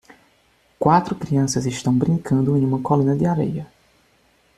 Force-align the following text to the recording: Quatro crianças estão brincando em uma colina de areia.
Quatro 0.79 1.13
crianças 1.15 1.67
estão 1.67 1.95
brincando 1.95 2.57
em 2.57 2.65
uma 2.65 2.81
colina 2.81 3.15
de 3.15 3.27
areia. 3.27 3.67